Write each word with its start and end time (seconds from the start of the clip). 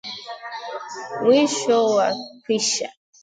Mwisho 1.23 1.77
wa 1.95 2.07
kwisha 2.43 2.87